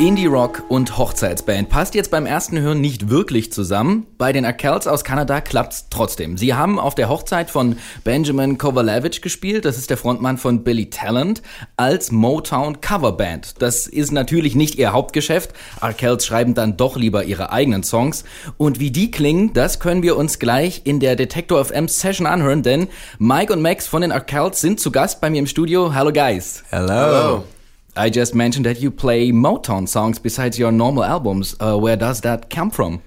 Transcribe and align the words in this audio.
Indie-Rock 0.00 0.64
und 0.70 0.96
Hochzeitsband 0.96 1.68
passt 1.68 1.94
jetzt 1.94 2.10
beim 2.10 2.24
ersten 2.24 2.58
Hören 2.58 2.80
nicht 2.80 3.10
wirklich 3.10 3.52
zusammen. 3.52 4.06
Bei 4.16 4.32
den 4.32 4.46
Arkells 4.46 4.86
aus 4.86 5.04
Kanada 5.04 5.42
klappt's 5.42 5.88
trotzdem. 5.90 6.38
Sie 6.38 6.54
haben 6.54 6.78
auf 6.78 6.94
der 6.94 7.10
Hochzeit 7.10 7.50
von 7.50 7.76
Benjamin 8.02 8.56
Kovalevich 8.56 9.20
gespielt, 9.20 9.66
das 9.66 9.76
ist 9.76 9.90
der 9.90 9.98
Frontmann 9.98 10.38
von 10.38 10.64
Billy 10.64 10.88
Talent, 10.88 11.42
als 11.76 12.12
Motown 12.12 12.80
Coverband. 12.80 13.60
Das 13.60 13.86
ist 13.86 14.10
natürlich 14.10 14.54
nicht 14.54 14.76
ihr 14.76 14.94
Hauptgeschäft. 14.94 15.52
Arkells 15.80 16.24
schreiben 16.24 16.54
dann 16.54 16.78
doch 16.78 16.96
lieber 16.96 17.24
ihre 17.24 17.52
eigenen 17.52 17.82
Songs. 17.82 18.24
Und 18.56 18.80
wie 18.80 18.90
die 18.90 19.10
klingen, 19.10 19.52
das 19.52 19.80
können 19.80 20.02
wir 20.02 20.16
uns 20.16 20.38
gleich 20.38 20.80
in 20.84 21.00
der 21.00 21.14
Detektor 21.14 21.62
FM 21.62 21.88
Session 21.88 22.26
anhören, 22.26 22.62
denn 22.62 22.88
Mike 23.18 23.52
und 23.52 23.60
Max 23.60 23.86
von 23.86 24.00
den 24.00 24.12
Arkells 24.12 24.62
sind 24.62 24.80
zu 24.80 24.92
Gast 24.92 25.20
bei 25.20 25.28
mir 25.28 25.40
im 25.40 25.46
Studio. 25.46 25.92
Hallo 25.92 26.10
guys. 26.10 26.64
Hello. 26.70 26.88
Hello. 26.88 27.44
I 27.96 28.10
just 28.10 28.34
mentioned 28.34 28.66
that 28.66 28.80
you 28.80 28.90
play 28.90 29.30
Motown 29.30 29.88
songs 29.88 30.18
besides 30.18 30.58
your 30.58 30.72
normal 30.72 31.04
albums. 31.04 31.56
Uh, 31.58 31.76
where 31.76 31.96
does 31.96 32.20
that 32.20 32.50
come 32.50 32.70
from? 32.70 33.02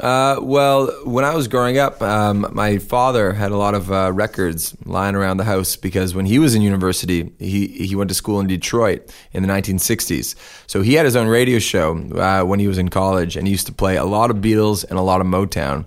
Uh, 0.00 0.38
well, 0.40 0.86
when 1.04 1.22
I 1.22 1.34
was 1.34 1.48
growing 1.48 1.76
up, 1.76 2.00
um, 2.00 2.46
my 2.52 2.78
father 2.78 3.34
had 3.34 3.52
a 3.52 3.56
lot 3.56 3.74
of 3.74 3.92
uh, 3.92 4.10
records 4.10 4.74
lying 4.86 5.14
around 5.14 5.36
the 5.36 5.44
house 5.44 5.76
because 5.76 6.14
when 6.14 6.24
he 6.24 6.38
was 6.38 6.54
in 6.54 6.62
university, 6.62 7.30
he, 7.38 7.66
he 7.66 7.94
went 7.94 8.08
to 8.08 8.14
school 8.14 8.40
in 8.40 8.46
Detroit 8.46 9.14
in 9.32 9.42
the 9.42 9.48
1960s. 9.52 10.34
So 10.66 10.80
he 10.80 10.94
had 10.94 11.04
his 11.04 11.14
own 11.14 11.28
radio 11.28 11.58
show 11.58 11.98
uh, 12.14 12.42
when 12.42 12.58
he 12.58 12.68
was 12.68 12.78
in 12.78 12.88
college, 12.88 13.36
and 13.36 13.46
he 13.46 13.50
used 13.50 13.66
to 13.66 13.72
play 13.72 13.96
a 13.96 14.04
lot 14.04 14.30
of 14.30 14.38
Beatles 14.38 14.82
and 14.88 14.98
a 14.98 15.02
lot 15.02 15.20
of 15.20 15.26
Motown. 15.26 15.84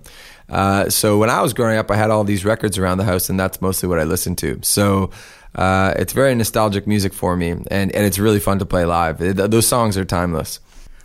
Uh, 0.47 0.87
so 0.89 1.17
when 1.17 1.31
I 1.31 1.41
was 1.41 1.53
growing 1.53 1.77
up, 1.77 1.89
I 1.89 1.95
had 1.95 2.11
all 2.11 2.23
these 2.23 2.45
records 2.45 2.77
around 2.77 2.99
the 2.99 3.05
house, 3.05 3.29
and 3.29 3.39
that's 3.39 3.59
mostly 3.59 3.89
what 3.89 3.99
I 3.99 4.03
listened 4.03 4.37
to. 4.39 4.59
So 4.61 5.09
uh, 5.55 5.93
it's 5.97 6.13
very 6.13 6.35
nostalgic 6.35 6.85
music 6.85 7.13
for 7.13 7.35
me, 7.35 7.49
and, 7.49 7.67
and 7.71 7.91
it's 7.93 8.19
really 8.19 8.39
fun 8.39 8.59
to 8.59 8.65
play 8.65 8.85
live. 8.85 9.21
It, 9.21 9.37
those 9.37 9.67
songs 9.67 9.97
are 9.97 10.05
timeless. 10.05 10.59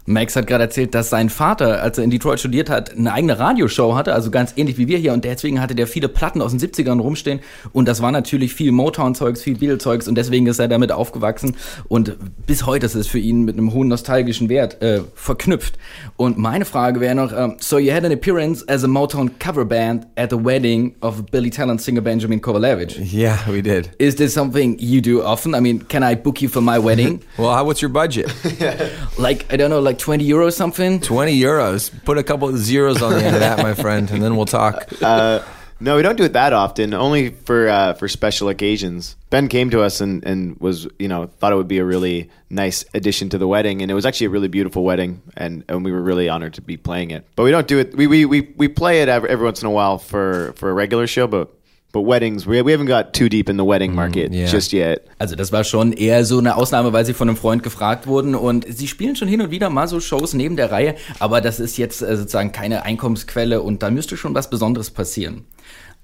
Max 0.06 0.37
hat 0.37 0.47
gerade 0.47 0.65
erzählt, 0.65 0.95
dass 0.95 1.11
sein 1.11 1.31
Vater, 1.31 1.83
als 1.83 1.98
er 1.98 2.05
in 2.05 2.11
Detroit 2.11 2.41
studiert 2.41 2.70
hat, 2.70 2.97
eine 2.97 3.12
eigene 3.12 3.39
Radioshow 3.39 3.95
hatte, 3.95 4.15
also 4.15 4.31
ganz 4.31 4.55
ähnlich 4.57 4.79
wie 4.79 4.89
wir 4.89 4.98
hier. 4.98 5.12
Und 5.12 5.25
deswegen 5.25 5.61
hatte 5.61 5.75
der 5.75 5.87
viele 5.87 6.09
Platten 6.09 6.42
aus 6.42 6.53
den 6.53 6.61
70ern 6.61 7.01
rumstehen. 7.01 7.41
Und 7.73 7.87
das 7.87 8.03
war 8.03 8.12
natürlich 8.12 8.55
viel 8.55 8.73
Motown-Zeugs, 8.73 9.42
viel 9.42 9.57
Beatle-Zeugs. 9.57 10.09
Und 10.09 10.17
deswegen 10.17 10.47
ist 10.47 10.59
er 10.59 10.69
damit 10.69 10.92
aufgewachsen. 10.92 11.57
Und 11.89 12.17
bis 12.47 12.67
heute 12.67 12.87
ist 12.87 12.95
es 12.95 13.07
für 13.07 13.19
ihn 13.19 13.45
mit 13.45 13.57
einem 13.57 13.73
hohen 13.73 13.89
nostalgischen 13.89 14.48
Wert 14.48 14.81
äh, 14.83 15.03
verknüpft. 15.15 15.79
Und 16.17 16.39
meine 16.39 16.64
Frage 16.64 17.01
wäre 17.01 17.14
noch, 17.14 17.33
um, 17.33 17.57
so 17.61 17.79
you 17.79 17.92
had 17.92 18.05
an 18.05 18.12
appearance 18.12 18.67
as 18.69 18.85
a 18.85 18.89
Motown 18.89 19.39
cover 19.39 19.64
band 19.64 20.07
at 20.17 20.31
the 20.31 20.37
wedding 20.37 20.95
of 21.01 21.27
Billy 21.27 21.51
Talent 21.51 21.81
singer 21.81 22.01
Benjamin 22.01 22.41
Kovalevich. 22.41 22.98
Yeah, 23.12 23.39
we 23.48 23.62
did. 23.62 23.91
Is 23.98 24.17
this 24.17 24.35
something 24.35 24.79
you 24.79 25.01
do 25.01 25.23
often? 25.23 25.55
I 25.55 25.61
mean, 25.61 25.81
can 25.81 26.03
I 26.03 26.14
book 26.14 26.42
you 26.42 26.48
for 26.48 26.61
my 26.61 26.79
wedding? 26.79 27.23
well, 27.39 27.55
how, 27.55 27.64
what's 27.64 27.83
your 27.83 27.91
budget? 27.91 28.33
like, 29.19 29.47
I 29.53 29.57
don't 29.57 29.70
know, 29.70 29.81
like 29.81 29.89
20 29.98 30.28
euros 30.28 30.52
something? 30.52 31.00
20 31.00 31.41
euros. 31.41 31.91
Put 32.05 32.19
a 32.19 32.22
couple 32.22 32.48
of 32.48 32.58
zeros 32.58 33.02
on 33.02 33.12
the 33.12 33.24
end 33.24 33.34
of 33.34 33.41
that, 33.41 33.58
my 33.58 33.74
friend, 33.74 34.10
and 34.10 34.22
then 34.22 34.36
we'll 34.36 34.46
talk. 34.46 34.88
Uh, 35.02 35.42
no, 35.83 35.96
we 35.96 36.02
don't 36.02 36.16
do 36.16 36.24
it 36.24 36.34
that 36.34 36.52
often. 36.52 36.92
Only 36.92 37.30
for 37.30 37.69
uh, 37.69 37.94
for 37.94 38.06
special 38.06 38.50
occasions. 38.50 39.16
Ben 39.30 39.48
came 39.48 39.70
to 39.70 39.80
us 39.80 40.02
and, 40.02 40.22
and 40.24 40.61
was 40.61 40.86
you 40.98 41.08
know 41.08 41.27
thought 41.27 41.52
it 41.52 41.56
would 41.56 41.68
be 41.68 41.78
a 41.78 41.84
really 41.84 42.28
nice 42.50 42.84
addition 42.92 43.30
to 43.30 43.38
the 43.38 43.48
wedding, 43.48 43.80
and 43.80 43.91
it 43.91 43.94
was 43.94 44.05
actually 44.05 44.27
a 44.27 44.30
really 44.30 44.48
beautiful 44.48 44.84
wedding, 44.84 45.22
and, 45.38 45.64
and 45.68 45.84
we 45.84 45.91
were 45.91 46.02
really 46.02 46.28
honored 46.28 46.55
to 46.55 46.61
be 46.61 46.77
playing 46.77 47.12
it. 47.12 47.27
But 47.34 47.44
we 47.44 47.50
don't 47.50 47.66
do 47.66 47.78
it. 47.78 47.96
We 47.96 48.06
we, 48.06 48.27
we, 48.27 48.52
we 48.56 48.68
play 48.68 49.00
it 49.00 49.08
every, 49.08 49.30
every 49.30 49.44
once 49.44 49.62
in 49.62 49.66
a 49.66 49.70
while 49.70 49.96
for 49.96 50.52
for 50.56 50.68
a 50.68 50.74
regular 50.74 51.06
show, 51.06 51.27
but 51.27 51.50
But 51.92 52.02
weddings, 52.02 52.46
we, 52.46 52.62
we 52.62 52.72
haven't 52.72 52.86
got 52.86 53.12
too 53.12 53.28
deep 53.28 53.48
in 53.48 53.56
the 53.56 53.64
wedding 53.64 53.92
mm, 53.92 53.96
market 53.96 54.33
yeah. 54.33 54.46
just 54.46 54.72
yet. 54.72 55.06
Also 55.19 55.34
das 55.34 55.50
war 55.50 55.64
schon 55.64 55.92
eher 55.92 56.24
so 56.24 56.38
eine 56.38 56.56
Ausnahme, 56.56 56.92
weil 56.92 57.05
sie 57.05 57.14
von 57.14 57.28
einem 57.28 57.36
Freund 57.36 57.62
gefragt 57.62 58.06
wurden 58.06 58.34
und 58.34 58.64
sie 58.69 58.86
spielen 58.86 59.16
schon 59.16 59.27
hin 59.27 59.41
und 59.41 59.50
wieder 59.50 59.70
mal 59.70 59.88
so 59.88 59.98
Shows 60.00 60.34
neben 60.34 60.56
der 60.56 60.70
Reihe, 60.70 60.95
aber 61.18 61.40
das 61.40 61.58
ist 61.58 61.79
jetzt 61.79 62.00
äh, 62.00 62.17
sozusagen 62.17 62.52
keine 62.52 62.84
Einkommensquelle 62.84 63.61
und 63.61 63.83
da 63.83 63.90
müsste 63.90 64.17
schon 64.17 64.34
was 64.34 64.48
Besonderes 64.50 64.90
passieren. 64.90 65.46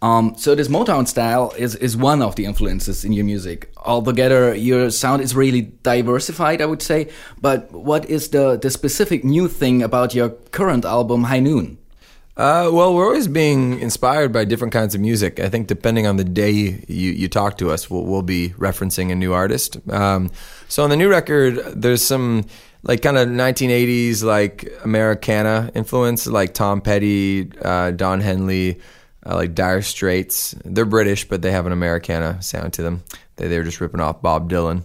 Um, 0.02 0.34
so 0.36 0.54
this 0.54 0.68
Motown 0.68 1.06
style 1.06 1.52
is, 1.56 1.74
is 1.74 1.96
one 1.96 2.22
of 2.22 2.34
the 2.36 2.44
influences 2.44 3.02
in 3.02 3.12
your 3.12 3.24
music. 3.24 3.70
Altogether, 3.78 4.54
your 4.54 4.90
sound 4.90 5.22
is 5.22 5.34
really 5.34 5.72
diversified, 5.82 6.60
I 6.60 6.66
would 6.66 6.82
say. 6.82 7.08
But 7.40 7.72
what 7.72 8.04
is 8.04 8.28
the, 8.28 8.58
the 8.60 8.70
specific 8.70 9.24
new 9.24 9.48
thing 9.48 9.82
about 9.82 10.14
your 10.14 10.30
current 10.50 10.84
album, 10.84 11.24
High 11.24 11.40
Noon? 11.40 11.78
Uh, 12.36 12.68
well, 12.70 12.94
we're 12.94 13.06
always 13.06 13.28
being 13.28 13.80
inspired 13.80 14.30
by 14.30 14.44
different 14.44 14.72
kinds 14.72 14.94
of 14.94 15.00
music. 15.00 15.40
I 15.40 15.48
think 15.48 15.68
depending 15.68 16.06
on 16.06 16.16
the 16.16 16.24
day 16.24 16.50
you, 16.50 17.12
you 17.12 17.28
talk 17.28 17.56
to 17.58 17.70
us, 17.70 17.88
we'll, 17.88 18.04
we'll 18.04 18.20
be 18.20 18.50
referencing 18.50 19.10
a 19.10 19.14
new 19.14 19.32
artist. 19.32 19.78
Um, 19.90 20.30
so 20.68 20.84
on 20.84 20.90
the 20.90 20.96
new 20.96 21.08
record, 21.08 21.56
there's 21.74 22.02
some 22.02 22.44
like 22.82 23.00
kind 23.00 23.16
of 23.16 23.28
1980s 23.28 24.22
like 24.22 24.70
Americana 24.84 25.70
influence, 25.74 26.26
like 26.26 26.52
Tom 26.52 26.82
Petty, 26.82 27.50
uh, 27.62 27.92
Don 27.92 28.20
Henley, 28.20 28.80
uh, 29.24 29.34
like 29.36 29.54
Dire 29.54 29.80
Straits. 29.80 30.54
They're 30.62 30.84
British, 30.84 31.26
but 31.26 31.40
they 31.40 31.52
have 31.52 31.64
an 31.64 31.72
Americana 31.72 32.42
sound 32.42 32.74
to 32.74 32.82
them. 32.82 33.02
They, 33.36 33.48
they're 33.48 33.64
just 33.64 33.80
ripping 33.80 34.00
off 34.00 34.20
Bob 34.20 34.50
Dylan. 34.50 34.84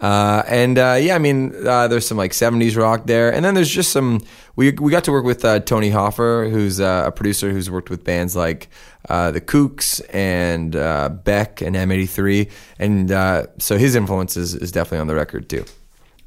Uh, 0.00 0.42
and 0.46 0.78
uh, 0.78 0.96
yeah, 0.98 1.14
I 1.14 1.18
mean, 1.18 1.54
uh, 1.66 1.86
there's 1.88 2.06
some 2.06 2.16
like 2.16 2.32
70s 2.32 2.76
rock 2.76 3.06
there, 3.06 3.32
and 3.32 3.44
then 3.44 3.54
there's 3.54 3.70
just 3.70 3.92
some. 3.92 4.20
We 4.56 4.72
we 4.72 4.90
got 4.90 5.04
to 5.04 5.12
work 5.12 5.24
with 5.24 5.44
uh, 5.44 5.60
Tony 5.60 5.90
Hoffer, 5.90 6.48
who's 6.50 6.80
uh, 6.80 7.04
a 7.06 7.12
producer 7.12 7.50
who's 7.50 7.70
worked 7.70 7.90
with 7.90 8.02
bands 8.02 8.34
like 8.34 8.68
uh, 9.08 9.30
the 9.30 9.40
Kooks 9.40 10.00
and 10.12 10.72
Beck 10.72 11.60
and 11.60 11.76
M83, 11.76 12.50
and 12.78 13.10
so 13.62 13.76
his 13.76 13.94
influence 13.94 14.36
is, 14.36 14.54
is 14.54 14.72
definitely 14.72 15.00
on 15.00 15.06
the 15.06 15.14
record 15.14 15.48
too. 15.48 15.64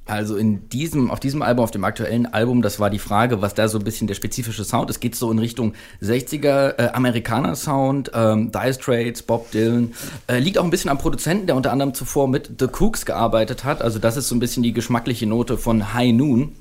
Also 0.06 0.36
in 0.36 0.68
diesem, 0.68 1.10
auf 1.12 1.22
diesem 1.22 1.42
Album, 1.42 1.64
auf 1.64 1.72
dem 1.72 1.86
aktuellen 1.86 2.26
Album, 2.26 2.62
das 2.62 2.78
war 2.80 2.90
die 2.90 3.00
Frage, 3.00 3.42
was 3.42 3.54
da 3.54 3.70
so 3.70 3.78
ein 3.78 3.86
bisschen 3.86 4.08
der 4.08 4.16
spezifische 4.16 4.66
Sound 4.66 4.90
ist. 4.90 5.00
Geht 5.00 5.16
so 5.16 5.32
in 5.32 5.40
Richtung 5.40 5.74
60er 6.02 6.78
äh, 6.78 6.90
Amerikaner-Sound, 6.94 8.12
ähm, 8.14 8.52
Dire 8.52 8.74
Straits, 8.74 9.22
Bob 9.22 9.52
Dylan. 9.52 9.94
Äh, 10.28 10.40
liegt 10.40 10.58
auch 10.58 10.66
ein 10.66 10.72
bisschen 10.72 10.90
am 10.90 10.98
Produzenten, 10.98 11.48
der 11.48 11.56
unter 11.56 11.72
anderem 11.72 11.94
zuvor 11.94 12.28
mit 12.28 12.60
The 12.60 12.68
Cooks 12.68 13.06
gearbeitet 13.06 13.64
hat. 13.64 13.82
Also 13.82 13.98
das 13.98 14.18
ist 14.18 14.28
so 14.28 14.36
ein 14.36 14.40
bisschen 14.40 14.62
die 14.62 14.74
geschmackliche 14.74 15.26
Note 15.26 15.58
von 15.58 15.94
High 15.94 16.14
Noon. 16.14 16.54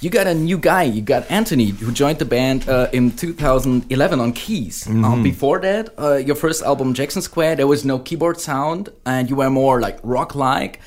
You 0.00 0.10
got 0.10 0.26
a 0.26 0.34
new 0.34 0.58
guy. 0.58 0.84
You 0.84 1.04
got 1.04 1.30
Anthony, 1.30 1.74
who 1.80 1.92
joined 1.92 2.18
the 2.18 2.24
band 2.24 2.68
uh, 2.68 2.88
in 2.90 3.14
2011 3.16 4.20
on 4.20 4.32
keys. 4.32 4.88
Mm 4.88 5.04
-hmm. 5.04 5.12
um, 5.12 5.22
before 5.22 5.60
that, 5.60 5.92
uh, 5.96 6.26
your 6.26 6.36
first 6.36 6.62
album, 6.62 6.94
Jackson 6.94 7.22
Square, 7.22 7.56
there 7.56 7.68
was 7.68 7.84
no 7.84 8.00
keyboard 8.00 8.40
sound, 8.40 8.90
and 9.04 9.28
you 9.28 9.38
were 9.38 9.50
more 9.50 9.78
like 9.78 9.98
rock-like. 10.02 10.78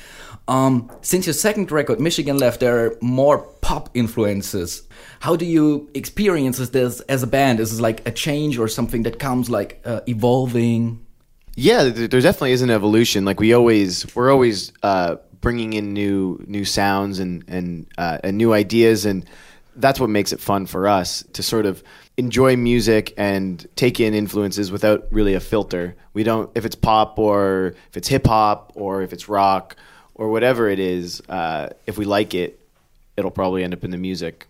Um, 0.48 0.90
since 1.02 1.26
your 1.26 1.34
second 1.34 1.72
record, 1.72 2.00
Michigan 2.00 2.38
Left, 2.38 2.60
there 2.60 2.86
are 2.86 2.98
more 3.00 3.38
pop 3.62 3.90
influences. 3.94 4.86
How 5.20 5.34
do 5.34 5.44
you 5.44 5.90
experience 5.94 6.58
this 6.58 7.00
as 7.00 7.22
a 7.22 7.26
band? 7.26 7.58
Is 7.58 7.72
this 7.72 7.80
like 7.80 8.06
a 8.06 8.12
change 8.12 8.58
or 8.58 8.68
something 8.68 9.02
that 9.02 9.18
comes 9.18 9.50
like 9.50 9.80
uh, 9.84 10.00
evolving? 10.06 11.04
Yeah, 11.56 11.84
there 11.84 12.20
definitely 12.20 12.52
is 12.52 12.62
an 12.62 12.70
evolution. 12.70 13.24
Like 13.24 13.40
we 13.40 13.54
always, 13.54 14.14
we're 14.14 14.30
always 14.30 14.72
uh, 14.82 15.16
bringing 15.40 15.72
in 15.72 15.92
new 15.92 16.44
new 16.46 16.64
sounds 16.64 17.18
and 17.18 17.44
and, 17.48 17.86
uh, 17.98 18.18
and 18.22 18.36
new 18.36 18.52
ideas, 18.52 19.04
and 19.04 19.28
that's 19.74 19.98
what 19.98 20.10
makes 20.10 20.32
it 20.32 20.40
fun 20.40 20.66
for 20.66 20.86
us 20.86 21.24
to 21.32 21.42
sort 21.42 21.66
of 21.66 21.82
enjoy 22.18 22.56
music 22.56 23.12
and 23.16 23.66
take 23.76 24.00
in 24.00 24.14
influences 24.14 24.70
without 24.70 25.06
really 25.10 25.34
a 25.34 25.40
filter. 25.40 25.96
We 26.12 26.22
don't 26.22 26.50
if 26.54 26.64
it's 26.64 26.76
pop 26.76 27.18
or 27.18 27.74
if 27.88 27.96
it's 27.96 28.08
hip 28.08 28.26
hop 28.26 28.72
or 28.74 29.02
if 29.02 29.12
it's 29.12 29.28
rock 29.28 29.76
or 30.16 30.30
whatever 30.30 30.68
it 30.68 30.78
is, 30.78 31.22
uh, 31.28 31.68
if 31.86 31.98
we 31.98 32.04
like 32.04 32.34
it, 32.34 32.58
it'll 33.16 33.30
probably 33.30 33.62
end 33.62 33.74
up 33.74 33.84
in 33.84 33.90
the 33.90 33.98
music. 33.98 34.46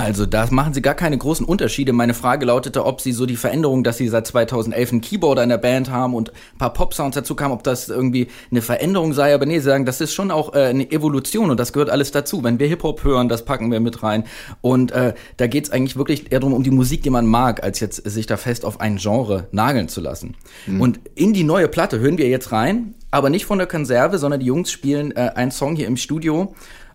Also 0.00 0.26
da 0.26 0.46
machen 0.52 0.74
sie 0.74 0.80
gar 0.80 0.94
keine 0.94 1.18
großen 1.18 1.44
Unterschiede. 1.44 1.92
Meine 1.92 2.14
Frage 2.14 2.46
lautete, 2.46 2.86
ob 2.86 3.00
sie 3.00 3.10
so 3.10 3.26
die 3.26 3.34
Veränderung, 3.34 3.82
dass 3.82 3.96
sie 3.96 4.06
seit 4.06 4.28
2011 4.28 4.92
einen 4.92 5.00
Keyboarder 5.00 5.42
in 5.42 5.48
der 5.48 5.58
Band 5.58 5.90
haben 5.90 6.14
und 6.14 6.30
ein 6.30 6.58
paar 6.58 6.72
Pop-Sounds 6.72 7.16
dazu 7.16 7.34
kamen, 7.34 7.52
ob 7.52 7.64
das 7.64 7.88
irgendwie 7.88 8.28
eine 8.52 8.62
Veränderung 8.62 9.12
sei. 9.12 9.34
Aber 9.34 9.44
nee, 9.44 9.58
sie 9.58 9.64
sagen, 9.64 9.86
das 9.86 10.00
ist 10.00 10.14
schon 10.14 10.30
auch 10.30 10.54
äh, 10.54 10.66
eine 10.66 10.88
Evolution 10.92 11.50
und 11.50 11.58
das 11.58 11.72
gehört 11.72 11.90
alles 11.90 12.12
dazu. 12.12 12.44
Wenn 12.44 12.60
wir 12.60 12.68
Hip-Hop 12.68 13.02
hören, 13.02 13.28
das 13.28 13.44
packen 13.44 13.72
wir 13.72 13.80
mit 13.80 14.04
rein. 14.04 14.22
Und 14.60 14.92
äh, 14.92 15.14
da 15.36 15.48
geht's 15.48 15.70
eigentlich 15.70 15.96
wirklich 15.96 16.30
eher 16.30 16.38
darum, 16.38 16.54
um 16.54 16.62
die 16.62 16.70
Musik, 16.70 17.02
die 17.02 17.10
man 17.10 17.26
mag, 17.26 17.64
als 17.64 17.80
jetzt 17.80 18.08
sich 18.08 18.26
da 18.26 18.36
fest 18.36 18.64
auf 18.64 18.80
ein 18.80 18.98
Genre 18.98 19.48
nageln 19.50 19.88
zu 19.88 20.00
lassen. 20.00 20.36
Mhm. 20.66 20.80
Und 20.80 21.00
in 21.16 21.32
die 21.32 21.42
neue 21.42 21.66
Platte 21.66 21.98
hören 21.98 22.18
wir 22.18 22.28
jetzt 22.28 22.52
rein, 22.52 22.94
aber 23.10 23.30
nicht 23.30 23.46
von 23.46 23.58
der 23.58 23.66
Konserve, 23.66 24.18
sondern 24.18 24.40
die 24.40 24.46
Jungs 24.46 24.70
spielen 24.70 25.12
äh, 25.16 25.30
einen 25.34 25.50
Song 25.50 25.76
hier 25.76 25.86
im 25.86 25.96
Studio. 25.96 26.54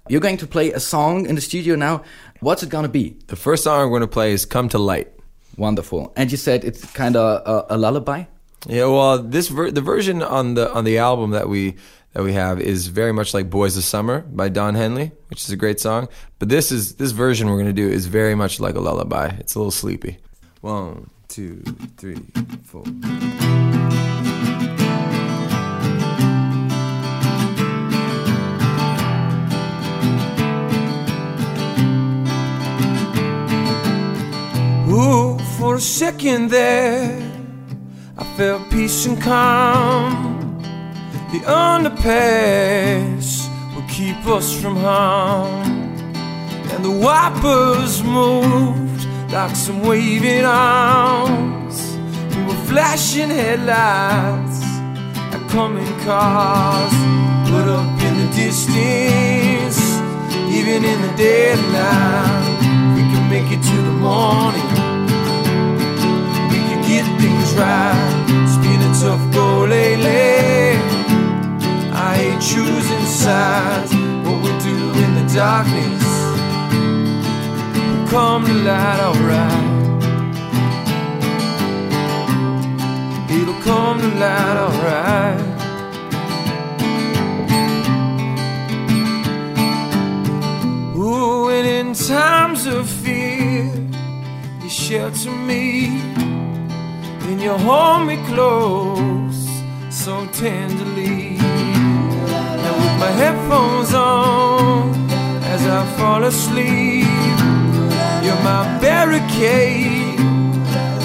You're 0.09 0.19
going 0.19 0.37
to 0.37 0.47
play 0.47 0.73
a 0.73 0.79
song 0.79 1.25
in 1.25 1.35
the 1.35 1.41
studio 1.41 1.77
now. 1.77 2.01
What's 2.41 2.61
it 2.61 2.69
gonna 2.69 2.89
be? 2.89 3.15
The 3.27 3.37
first 3.37 3.63
song 3.63 3.89
we're 3.89 3.99
gonna 3.99 4.07
play 4.07 4.33
is 4.33 4.45
"Come 4.45 4.67
to 4.69 4.77
Light." 4.77 5.07
Wonderful. 5.57 6.11
And 6.17 6.29
you 6.29 6.37
said 6.37 6.65
it's 6.65 6.83
kind 6.91 7.15
of 7.15 7.41
a, 7.45 7.73
a, 7.75 7.77
lullaby. 7.77 8.25
Yeah. 8.67 8.87
Well, 8.87 9.19
this 9.19 9.47
ver- 9.47 9.71
the 9.71 9.81
version 9.81 10.21
on 10.21 10.55
the 10.55 10.69
on 10.73 10.83
the 10.83 10.97
album 10.97 11.31
that 11.31 11.47
we 11.47 11.75
that 12.13 12.23
we 12.23 12.33
have 12.33 12.59
is 12.59 12.87
very 12.87 13.13
much 13.13 13.33
like 13.33 13.49
"Boys 13.49 13.77
of 13.77 13.85
Summer" 13.85 14.25
by 14.27 14.49
Don 14.49 14.75
Henley, 14.75 15.13
which 15.29 15.41
is 15.43 15.51
a 15.51 15.55
great 15.55 15.79
song. 15.79 16.09
But 16.37 16.49
this 16.49 16.69
is 16.69 16.95
this 16.95 17.11
version 17.11 17.49
we're 17.49 17.59
gonna 17.59 17.71
do 17.71 17.87
is 17.87 18.07
very 18.07 18.35
much 18.35 18.59
like 18.59 18.75
a 18.75 18.81
lullaby. 18.81 19.27
It's 19.39 19.55
a 19.55 19.59
little 19.59 19.71
sleepy. 19.71 20.17
One, 20.59 21.09
two, 21.29 21.63
three, 21.97 22.19
four. 22.65 22.83
Second 35.83 36.49
there, 36.49 37.21
I 38.17 38.23
felt 38.37 38.71
peace 38.71 39.05
and 39.05 39.21
calm. 39.21 40.61
The 41.33 41.39
underpass 41.39 43.27
will 43.75 43.87
keep 43.89 44.25
us 44.25 44.59
from 44.59 44.77
harm. 44.77 45.67
And 46.71 46.85
the 46.85 46.91
wipers 46.91 48.01
moved 48.01 49.05
like 49.31 49.55
some 49.55 49.81
waving 49.81 50.45
arms. 50.45 51.97
We 52.33 52.43
were 52.45 52.63
flashing 52.65 53.29
headlights 53.29 54.63
at 55.35 55.49
coming 55.49 55.99
cars. 56.05 56.93
Put 57.49 57.67
up 57.67 58.01
in 58.01 58.13
the 58.21 58.29
distance, 58.33 59.79
even 60.49 60.85
in 60.85 61.01
the 61.01 61.13
dead 61.17 61.59
of 61.59 61.71
night. 61.73 62.59
We 62.95 63.01
can 63.11 63.29
make 63.29 63.51
it 63.51 63.61
to 63.61 63.75
the 63.75 63.91
morning. 63.91 64.72
Darkness 75.43 76.05
come 78.09 78.45
to 78.45 78.53
light, 78.69 78.99
alright. 79.09 79.65
It'll 83.35 83.61
come 83.69 83.97
to 84.03 84.09
light, 84.23 84.57
alright. 84.65 85.41
Ooh, 90.95 91.49
and 91.49 91.67
in 91.77 91.87
times 91.93 92.65
of 92.65 92.87
fear, 92.87 93.69
you 94.61 94.69
shelter 94.69 95.35
me, 95.49 95.87
and 97.27 97.41
you 97.41 97.53
hold 97.67 98.07
me 98.07 98.17
close 98.31 99.41
so 99.89 100.25
tenderly. 100.43 101.35
And 102.65 102.75
with 102.81 102.95
my 103.03 103.11
headphones 103.21 103.93
on, 103.93 105.02
as 105.53 105.67
I 105.67 105.85
fall 105.97 106.23
asleep, 106.23 107.05
you're 108.25 108.41
my 108.41 108.63
barricade 108.81 110.17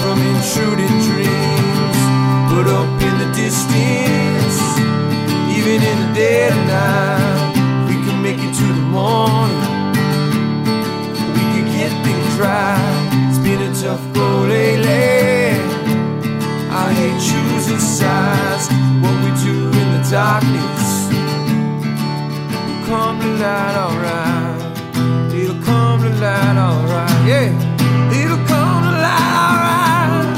from 0.01 0.17
intruding 0.31 0.95
dreams. 1.07 1.99
Put 2.49 2.65
up 2.79 2.89
in 3.07 3.15
the 3.21 3.29
distance, 3.43 4.57
even 5.57 5.77
in 5.91 5.97
the 6.01 6.11
dead 6.15 6.51
of 6.57 6.63
night, 6.65 7.85
we 7.89 7.95
can 8.05 8.17
make 8.23 8.39
it 8.47 8.53
to 8.61 8.67
the 8.79 8.87
morning. 8.97 9.93
We 11.35 11.43
can 11.53 11.65
get 11.77 11.91
things 12.05 12.33
right. 12.41 13.29
It's 13.29 13.41
been 13.45 13.61
a 13.61 13.71
tough 13.83 14.03
go 14.15 14.29
lately. 14.49 15.61
I 16.83 16.85
hate 16.99 17.19
choosing 17.29 17.83
sides. 17.99 18.65
What 19.03 19.15
we 19.23 19.31
do 19.45 19.55
in 19.81 19.87
the 19.95 20.01
darkness 20.09 20.89
will 22.65 22.81
come 22.87 23.19
to 23.21 23.29
light, 23.43 23.77
alright. 23.85 24.28
Yeah, 26.21 27.51
it'll 28.11 28.37
come 28.45 28.83
to 28.83 28.91
light, 28.91 29.33
alright. 29.47 30.37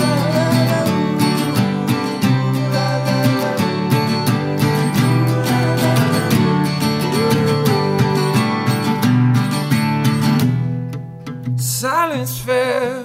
Silence 11.60 12.38
fell 12.40 13.04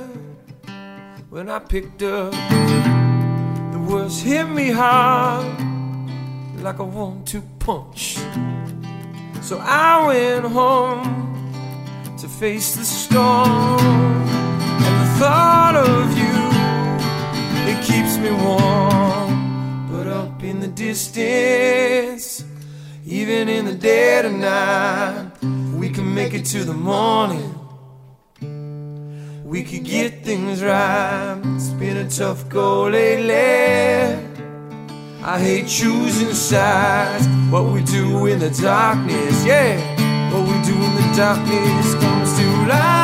when 1.30 1.48
I 1.48 1.58
picked 1.60 2.02
up. 2.02 2.32
The 3.72 3.78
words 3.88 4.20
hit 4.20 4.48
me 4.48 4.70
hard 4.70 5.46
like 6.60 6.78
a 6.78 6.84
one-two 6.84 7.42
punch. 7.58 8.18
So 9.40 9.58
I 9.62 10.06
went 10.06 10.44
home 10.44 11.35
face 12.38 12.76
the 12.76 12.84
storm, 12.84 13.80
and 13.80 14.94
the 15.00 15.18
thought 15.18 15.74
of 15.74 16.18
you 16.18 16.36
it 17.66 17.82
keeps 17.82 18.18
me 18.18 18.30
warm. 18.30 19.88
But 19.90 20.06
up 20.06 20.42
in 20.42 20.60
the 20.60 20.68
distance, 20.68 22.44
even 23.06 23.48
in 23.48 23.64
the 23.64 23.74
dead 23.74 24.26
of 24.26 24.32
night, 24.32 25.30
we 25.78 25.88
can 25.88 26.12
make 26.14 26.34
it 26.34 26.44
to 26.46 26.64
the 26.64 26.74
morning. 26.74 27.54
We 29.42 29.62
could 29.62 29.84
get 29.84 30.22
things 30.22 30.62
right. 30.62 31.40
It's 31.54 31.70
been 31.70 31.96
a 31.96 32.10
tough 32.10 32.50
go 32.50 32.88
lately. 32.88 33.32
I 35.24 35.38
hate 35.40 35.68
choosing 35.68 36.34
sides. 36.34 37.26
What 37.50 37.72
we 37.72 37.82
do 37.82 38.26
in 38.26 38.40
the 38.40 38.50
darkness, 38.50 39.42
yeah. 39.46 40.05
What 40.66 40.74
we 40.74 40.80
do 40.80 40.84
in 40.84 40.94
the 40.96 41.16
darkness 41.16 41.94
comes 41.94 42.38
to 42.38 42.44
light. 42.66 42.95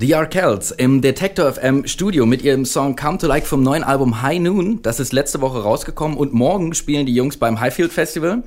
The 0.00 0.14
Arkells 0.14 0.70
im 0.70 1.00
Detector 1.00 1.52
FM 1.52 1.84
Studio 1.88 2.24
mit 2.24 2.42
ihrem 2.42 2.64
Song 2.64 2.94
Come 2.94 3.18
to 3.18 3.26
Like 3.26 3.44
vom 3.44 3.64
neuen 3.64 3.82
Album 3.82 4.22
High 4.22 4.38
Noon. 4.38 4.80
Das 4.82 5.00
ist 5.00 5.12
letzte 5.12 5.40
Woche 5.40 5.60
rausgekommen 5.60 6.16
und 6.16 6.32
morgen 6.32 6.72
spielen 6.74 7.04
die 7.04 7.14
Jungs 7.14 7.36
beim 7.36 7.58
Highfield 7.58 7.92
Festival. 7.92 8.44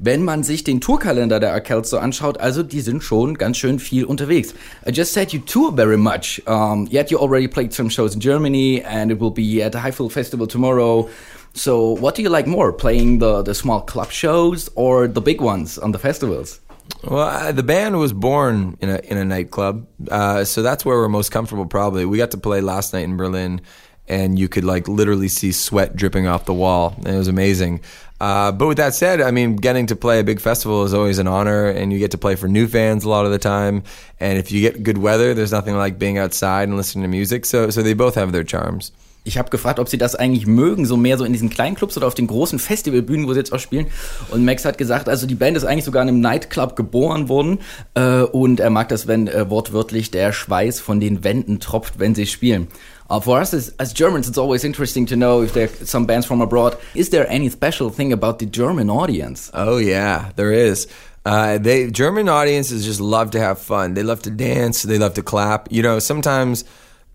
Wenn 0.00 0.24
man 0.24 0.42
sich 0.42 0.64
den 0.64 0.80
Tourkalender 0.80 1.38
der 1.38 1.52
Arkells 1.52 1.90
so 1.90 1.98
anschaut, 1.98 2.40
also 2.40 2.64
die 2.64 2.80
sind 2.80 3.04
schon 3.04 3.38
ganz 3.38 3.58
schön 3.58 3.78
viel 3.78 4.06
unterwegs. 4.06 4.54
I 4.88 4.90
just 4.90 5.12
said 5.12 5.32
you 5.32 5.38
tour 5.38 5.72
very 5.76 5.96
much. 5.96 6.42
Um, 6.48 6.88
yet 6.90 7.12
you 7.12 7.20
already 7.20 7.46
played 7.46 7.72
some 7.72 7.90
shows 7.90 8.16
in 8.16 8.20
Germany 8.20 8.82
and 8.84 9.12
it 9.12 9.20
will 9.20 9.30
be 9.30 9.64
at 9.64 9.72
the 9.72 9.78
Highfield 9.78 10.12
Festival 10.12 10.48
tomorrow. 10.48 11.08
So 11.54 11.96
what 12.00 12.16
do 12.16 12.22
you 12.22 12.28
like 12.28 12.48
more, 12.48 12.72
playing 12.72 13.20
the, 13.20 13.42
the 13.44 13.54
small 13.54 13.82
club 13.82 14.10
shows 14.10 14.68
or 14.74 15.06
the 15.06 15.20
big 15.20 15.40
ones 15.40 15.78
on 15.78 15.92
the 15.92 15.98
festivals? 16.00 16.58
Well, 17.04 17.28
uh, 17.28 17.52
the 17.52 17.62
band 17.62 17.98
was 17.98 18.12
born 18.12 18.76
in 18.80 18.88
a 18.88 18.98
in 19.04 19.16
a 19.16 19.24
nightclub, 19.24 19.86
uh, 20.10 20.44
so 20.44 20.62
that's 20.62 20.84
where 20.84 20.96
we're 20.96 21.08
most 21.08 21.30
comfortable. 21.30 21.66
Probably, 21.66 22.04
we 22.04 22.18
got 22.18 22.32
to 22.32 22.38
play 22.38 22.60
last 22.60 22.92
night 22.92 23.04
in 23.04 23.16
Berlin, 23.16 23.60
and 24.08 24.38
you 24.38 24.48
could 24.48 24.64
like 24.64 24.88
literally 24.88 25.28
see 25.28 25.52
sweat 25.52 25.94
dripping 25.94 26.26
off 26.26 26.44
the 26.44 26.54
wall. 26.54 26.94
And 26.98 27.08
it 27.08 27.18
was 27.18 27.28
amazing. 27.28 27.82
Uh, 28.20 28.50
but 28.50 28.66
with 28.66 28.78
that 28.78 28.94
said, 28.94 29.20
I 29.20 29.30
mean, 29.30 29.56
getting 29.56 29.86
to 29.86 29.96
play 29.96 30.18
a 30.18 30.24
big 30.24 30.40
festival 30.40 30.82
is 30.84 30.92
always 30.92 31.18
an 31.18 31.28
honor, 31.28 31.68
and 31.68 31.92
you 31.92 31.98
get 32.00 32.10
to 32.12 32.18
play 32.18 32.34
for 32.34 32.48
new 32.48 32.66
fans 32.66 33.04
a 33.04 33.08
lot 33.08 33.26
of 33.26 33.30
the 33.30 33.38
time. 33.38 33.84
And 34.18 34.38
if 34.38 34.50
you 34.50 34.60
get 34.60 34.82
good 34.82 34.98
weather, 34.98 35.34
there's 35.34 35.52
nothing 35.52 35.76
like 35.76 35.98
being 35.98 36.18
outside 36.18 36.68
and 36.68 36.76
listening 36.76 37.02
to 37.02 37.08
music. 37.08 37.46
So, 37.46 37.70
so 37.70 37.82
they 37.82 37.94
both 37.94 38.16
have 38.16 38.32
their 38.32 38.44
charms. 38.44 38.90
Ich 39.28 39.36
habe 39.36 39.50
gefragt, 39.50 39.78
ob 39.78 39.90
sie 39.90 39.98
das 39.98 40.14
eigentlich 40.14 40.46
mögen, 40.46 40.86
so 40.86 40.96
mehr 40.96 41.18
so 41.18 41.24
in 41.24 41.34
diesen 41.34 41.50
kleinen 41.50 41.76
Clubs 41.76 41.98
oder 41.98 42.06
auf 42.06 42.14
den 42.14 42.26
großen 42.26 42.58
Festivalbühnen, 42.58 43.28
wo 43.28 43.34
sie 43.34 43.40
jetzt 43.40 43.52
auch 43.52 43.60
spielen. 43.60 43.86
Und 44.30 44.42
Max 44.42 44.64
hat 44.64 44.78
gesagt, 44.78 45.06
also 45.06 45.26
die 45.26 45.34
Band 45.34 45.54
ist 45.56 45.64
eigentlich 45.64 45.84
sogar 45.84 46.02
in 46.02 46.08
einem 46.08 46.20
Nightclub 46.20 46.76
geboren 46.76 47.28
worden 47.28 47.58
äh, 47.92 48.22
und 48.22 48.58
er 48.58 48.70
mag 48.70 48.88
das, 48.88 49.06
wenn 49.06 49.28
äh, 49.28 49.50
wortwörtlich 49.50 50.10
der 50.10 50.32
Schweiß 50.32 50.80
von 50.80 50.98
den 50.98 51.24
Wänden 51.24 51.60
tropft, 51.60 51.98
wenn 51.98 52.14
sie 52.14 52.26
spielen. 52.26 52.68
Uh, 53.10 53.20
for 53.20 53.38
us 53.38 53.54
as, 53.54 53.94
Germans, 53.94 54.28
it's 54.28 54.38
always 54.38 54.64
interesting 54.64 55.06
to 55.06 55.14
know 55.14 55.42
if 55.42 55.52
there 55.52 55.64
are 55.64 55.86
some 55.86 56.06
bands 56.06 56.26
from 56.26 56.42
abroad. 56.42 56.76
Is 56.94 57.10
there 57.10 57.26
any 57.30 57.50
special 57.50 57.90
thing 57.90 58.12
about 58.12 58.38
the 58.38 58.46
German 58.46 58.90
audience? 58.90 59.50
Oh 59.54 59.78
yeah, 59.78 60.30
there 60.36 60.52
is. 60.52 60.88
Uh, 61.24 61.58
they 61.58 61.90
German 61.90 62.28
audiences 62.28 62.84
just 62.84 63.00
love 63.00 63.30
to 63.30 63.38
have 63.38 63.58
fun. 63.58 63.94
They 63.94 64.02
love 64.02 64.20
to 64.22 64.30
dance. 64.30 64.82
They 64.82 64.98
love 64.98 65.14
to 65.14 65.22
clap. 65.22 65.72
You 65.72 65.82
know, 65.82 65.98
sometimes 65.98 66.64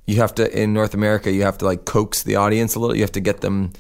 you 0.06 0.18
have 0.18 0.36
to 0.36 0.62
in 0.62 0.74
North 0.74 0.94
America 0.94 1.32
you 1.32 1.44
have 1.44 1.58
to 1.60 1.66
like 1.66 1.86
coax 1.86 2.24
the 2.24 2.36
audience 2.36 2.76
a 2.76 2.80
little. 2.80 2.96
You 2.96 3.04
have 3.04 3.12
to 3.14 3.22
get 3.22 3.42
them 3.42 3.74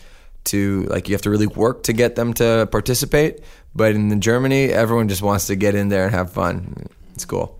to 0.45 0.83
like 0.83 1.07
you 1.07 1.15
have 1.15 1.21
to 1.23 1.29
really 1.29 1.47
work 1.47 1.83
to 1.83 1.93
get 1.93 2.15
them 2.15 2.33
to 2.35 2.67
participate. 2.71 3.41
But 3.75 3.95
in 3.95 4.21
Germany, 4.21 4.65
everyone 4.65 5.07
just 5.07 5.21
wants 5.21 5.47
to 5.47 5.55
get 5.55 5.75
in 5.75 5.89
there 5.89 6.05
and 6.05 6.13
have 6.13 6.31
fun. 6.31 6.87
It's 7.13 7.25
cool. 7.25 7.59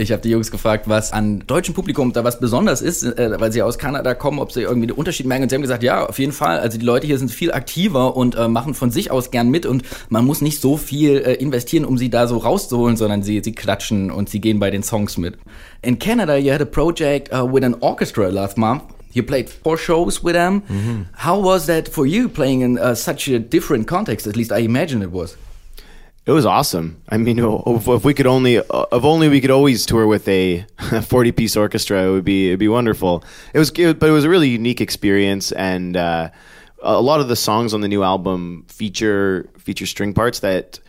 Ich 0.00 0.12
habe 0.12 0.22
die 0.22 0.30
Jungs 0.30 0.50
gefragt, 0.50 0.88
was 0.88 1.12
an 1.12 1.42
deutschem 1.46 1.74
Publikum 1.74 2.12
da 2.14 2.24
was 2.24 2.40
besonders 2.40 2.80
ist, 2.80 3.02
äh, 3.02 3.38
weil 3.38 3.52
sie 3.52 3.62
aus 3.62 3.78
Kanada 3.78 4.14
kommen, 4.14 4.38
ob 4.38 4.50
sie 4.50 4.62
irgendwie 4.62 4.86
den 4.86 4.96
Unterschied 4.96 5.26
merken. 5.26 5.42
Und 5.42 5.50
sie 5.50 5.56
haben 5.56 5.62
gesagt, 5.62 5.82
ja, 5.82 6.06
auf 6.06 6.18
jeden 6.18 6.32
Fall. 6.32 6.58
Also 6.58 6.78
die 6.78 6.84
Leute 6.84 7.06
hier 7.06 7.18
sind 7.18 7.30
viel 7.30 7.52
aktiver 7.52 8.16
und 8.16 8.34
äh, 8.34 8.48
machen 8.48 8.72
von 8.72 8.90
sich 8.90 9.10
aus 9.10 9.30
gern 9.30 9.50
mit 9.50 9.66
und 9.66 9.82
man 10.08 10.24
muss 10.24 10.40
nicht 10.40 10.60
so 10.60 10.78
viel 10.78 11.18
äh, 11.18 11.34
investieren, 11.34 11.84
um 11.84 11.98
sie 11.98 12.08
da 12.08 12.26
so 12.26 12.38
rauszuholen, 12.38 12.96
sondern 12.96 13.22
sie, 13.22 13.42
sie 13.44 13.52
klatschen 13.52 14.10
und 14.10 14.30
sie 14.30 14.40
gehen 14.40 14.58
bei 14.58 14.70
den 14.70 14.82
Songs 14.82 15.18
mit. 15.18 15.36
In 15.82 15.98
Canada, 15.98 16.36
you 16.36 16.52
had 16.52 16.62
a 16.62 16.64
project 16.64 17.30
uh, 17.32 17.44
with 17.44 17.62
an 17.62 17.74
orchestra 17.80 18.28
last 18.28 18.56
month. 18.56 18.82
You 19.12 19.22
played 19.22 19.50
four 19.50 19.76
shows 19.76 20.22
with 20.22 20.34
them. 20.34 20.62
How 21.16 21.42
was 21.42 21.66
that 21.66 21.88
for 21.88 22.06
you 22.06 22.28
playing 22.28 22.62
in 22.62 22.78
uh, 22.78 22.94
such 22.94 23.28
a 23.28 23.40
different 23.40 23.88
context? 23.88 24.26
At 24.26 24.36
least 24.36 24.52
I 24.52 24.58
imagine 24.58 25.02
it 25.02 25.10
was. 25.10 25.36
It 26.26 26.32
was 26.32 26.46
awesome. 26.46 27.02
I 27.08 27.16
mean, 27.16 27.38
if, 27.66 28.04
we 28.04 28.14
could 28.14 28.26
only, 28.26 28.56
if 28.56 28.66
only 28.92 29.28
we 29.28 29.40
could 29.40 29.50
always 29.50 29.86
tour 29.86 30.06
with 30.06 30.28
a 30.28 30.64
forty-piece 31.02 31.56
orchestra, 31.56 32.06
it 32.06 32.10
would 32.10 32.24
be 32.24 32.48
it'd 32.48 32.58
be 32.58 32.68
wonderful. 32.68 33.24
It 33.54 33.58
was, 33.58 33.70
it, 33.70 33.98
but 33.98 34.08
it 34.08 34.12
was 34.12 34.24
a 34.24 34.28
really 34.28 34.48
unique 34.48 34.80
experience, 34.80 35.52
and 35.52 35.96
uh, 35.96 36.30
a 36.82 37.00
lot 37.00 37.20
of 37.20 37.28
the 37.28 37.36
songs 37.36 37.74
on 37.74 37.80
the 37.80 37.88
new 37.88 38.02
album 38.02 38.64
feature 38.68 39.48
feature 39.58 39.86
string 39.86 40.12
parts 40.12 40.40
that 40.40 40.80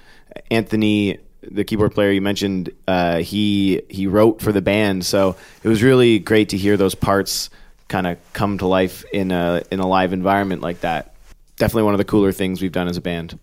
Anthony, 0.49 1.17
the 1.41 1.63
keyboard 1.63 1.93
player 1.93 2.11
you 2.11 2.21
mentioned, 2.21 2.69
uh, 2.87 3.17
he 3.17 3.81
he 3.89 4.07
wrote 4.07 4.41
for 4.41 4.51
the 4.51 4.61
band. 4.61 5.05
So 5.05 5.35
it 5.63 5.67
was 5.69 5.81
really 5.81 6.19
great 6.19 6.49
to 6.49 6.57
hear 6.57 6.77
those 6.77 6.95
parts 6.95 7.49
kind 7.87 8.07
of 8.07 8.17
come 8.33 8.57
to 8.59 8.67
life 8.67 9.03
in 9.11 9.31
a 9.31 9.63
in 9.71 9.79
a 9.79 9.87
live 9.87 10.13
environment 10.13 10.61
like 10.61 10.81
that. 10.81 11.13
Definitely 11.57 11.83
one 11.83 11.93
of 11.93 11.99
the 11.99 12.05
cooler 12.05 12.31
things 12.31 12.61
we've 12.61 12.71
done 12.71 12.87
as 12.87 12.97
a 12.97 13.01
band. 13.01 13.37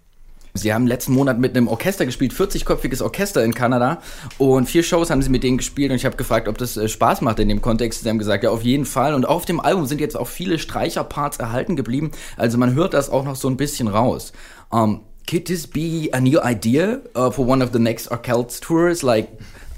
Sie 0.58 0.74
haben 0.74 0.86
letzten 0.86 1.12
Monat 1.12 1.38
mit 1.38 1.56
einem 1.56 1.68
Orchester 1.68 2.04
gespielt, 2.04 2.32
40-köpfiges 2.32 3.02
Orchester 3.02 3.44
in 3.44 3.54
Kanada. 3.54 4.02
Und 4.36 4.68
vier 4.68 4.82
Shows 4.82 5.10
haben 5.10 5.22
sie 5.22 5.30
mit 5.30 5.42
denen 5.42 5.58
gespielt 5.58 5.90
und 5.90 5.96
ich 5.96 6.04
habe 6.04 6.16
gefragt, 6.16 6.48
ob 6.48 6.58
das 6.58 6.76
äh, 6.76 6.88
Spaß 6.88 7.20
macht 7.22 7.38
in 7.38 7.48
dem 7.48 7.62
Kontext. 7.62 8.02
Sie 8.02 8.08
haben 8.08 8.18
gesagt, 8.18 8.44
ja, 8.44 8.50
auf 8.50 8.62
jeden 8.62 8.84
Fall. 8.84 9.14
Und 9.14 9.26
auf 9.26 9.44
dem 9.44 9.60
Album 9.60 9.86
sind 9.86 10.00
jetzt 10.00 10.16
auch 10.16 10.28
viele 10.28 10.58
Streicherparts 10.58 11.38
erhalten 11.38 11.76
geblieben. 11.76 12.10
Also 12.36 12.58
man 12.58 12.74
hört 12.74 12.94
das 12.94 13.10
auch 13.10 13.24
noch 13.24 13.36
so 13.36 13.48
ein 13.48 13.56
bisschen 13.56 13.88
raus. 13.88 14.32
Um, 14.70 15.00
could 15.28 15.46
this 15.46 15.66
be 15.66 16.08
a 16.12 16.20
new 16.20 16.40
idea 16.40 17.00
uh, 17.14 17.30
for 17.30 17.46
one 17.46 17.62
of 17.62 17.72
the 17.72 17.78
next 17.78 18.10
Arkells 18.10 18.60
tours, 18.60 19.02
like 19.02 19.28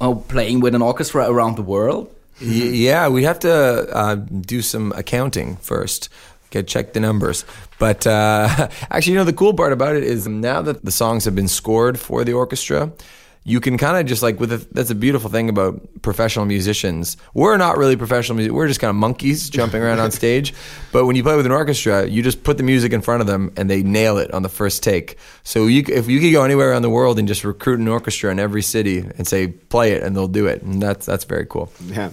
uh, 0.01 0.15
playing 0.15 0.63
with 0.63 0.75
an 0.75 0.83
orchestra 0.83 1.29
around 1.29 1.57
the 1.57 1.65
world? 1.65 2.09
Yeah, 2.41 3.09
we 3.09 3.25
have 3.25 3.39
to 3.41 3.51
uh, 3.95 4.15
do 4.15 4.63
some 4.63 4.93
accounting 4.97 5.57
first. 5.57 6.09
Get 6.51 6.67
check 6.67 6.93
the 6.93 7.01
numbers. 7.01 7.45
But 7.79 8.07
uh, 8.07 8.69
actually, 8.91 9.13
you 9.13 9.19
know, 9.19 9.25
the 9.25 9.33
cool 9.33 9.55
part 9.55 9.73
about 9.73 9.97
it 9.97 10.03
is 10.03 10.27
now 10.27 10.63
that 10.63 10.85
the 10.85 10.93
songs 10.93 11.25
have 11.25 11.35
been 11.35 11.49
scored 11.49 11.99
for 11.99 12.25
the 12.25 12.33
orchestra, 12.33 12.93
you 13.45 13.59
can 13.61 13.79
kind 13.79 13.97
of 13.97 14.07
just 14.07 14.23
like 14.23 14.39
with 14.39 14.53
a, 14.53 14.59
that's 14.73 14.91
a 14.91 14.95
beautiful 14.95 15.31
thing 15.31 15.49
about 15.49 15.81
professional 16.03 16.45
musicians. 16.45 17.17
We're 17.33 17.57
not 17.57 17.79
really 17.79 17.97
professional 17.97 18.37
music. 18.37 18.53
We're 18.53 18.69
just 18.69 18.81
kind 18.81 18.91
of 18.91 18.97
monkeys 18.97 19.49
jumping 19.49 19.81
around 19.81 19.99
on 19.99 20.11
stage. 20.23 20.53
But 20.93 21.07
when 21.07 21.17
you 21.17 21.23
play 21.23 21.37
with 21.37 21.47
an 21.47 21.53
orchestra, 21.53 22.07
you 22.07 22.23
just 22.23 22.45
put 22.45 22.59
the 22.59 22.63
music 22.63 22.93
in 22.93 23.01
front 23.01 23.23
of 23.23 23.27
them 23.27 23.53
and 23.57 23.71
they 23.71 23.83
nail 23.83 24.19
it 24.19 24.31
on 24.33 24.43
the 24.43 24.51
first 24.51 24.83
take. 24.83 25.17
So 25.43 25.67
you, 25.67 25.85
if 25.89 26.07
you 26.09 26.21
could 26.21 26.33
go 26.33 26.45
anywhere 26.45 26.71
around 26.71 26.83
the 26.83 26.91
world 26.91 27.19
and 27.19 27.27
just 27.27 27.43
recruit 27.43 27.81
an 27.81 27.89
orchestra 27.89 28.31
in 28.31 28.39
every 28.39 28.63
city 28.63 28.99
and 28.99 29.27
say 29.27 29.49
play 29.49 29.93
it, 29.93 30.03
and 30.03 30.15
they'll 30.15 30.29
do 30.29 30.47
it, 30.47 30.63
and 30.63 30.83
that's 30.83 31.07
that's 31.07 31.25
very 31.25 31.47
cool. 31.47 31.73
Yeah, 31.87 32.11